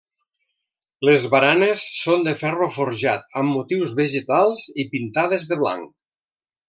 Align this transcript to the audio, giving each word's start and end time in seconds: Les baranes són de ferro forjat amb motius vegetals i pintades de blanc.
Les 1.09 1.25
baranes 1.33 1.83
són 1.99 2.25
de 2.27 2.33
ferro 2.39 2.69
forjat 2.77 3.37
amb 3.43 3.55
motius 3.59 3.93
vegetals 4.01 4.65
i 4.85 4.87
pintades 4.95 5.47
de 5.53 5.61
blanc. 5.65 5.93